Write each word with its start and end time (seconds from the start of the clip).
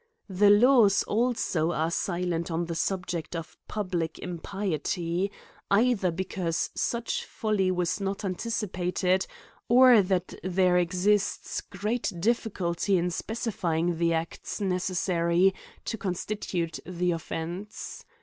The 0.29 0.49
laws 0.49 1.03
also 1.03 1.71
are 1.73 1.91
silent 1.91 2.49
on 2.49 2.65
the 2.65 2.73
subject 2.73 3.35
of 3.35 3.55
public 3.67 4.17
impiety; 4.17 5.31
either, 5.69 6.09
because 6.09 6.71
such 6.73 7.23
folly 7.25 7.69
was 7.69 8.01
not 8.01 8.25
anticipated, 8.25 9.27
or, 9.69 10.01
that 10.01 10.33
there 10.43 10.79
exists 10.79 11.61
great 11.61 12.11
difli 12.15 12.49
culty 12.51 12.97
in 12.97 13.11
specifying 13.11 13.99
the 13.99 14.11
acts 14.13 14.59
necessary 14.59 15.53
to 15.85 15.99
constitute 15.99 16.79
the 16.83 17.13
off*ence. 17.13 18.03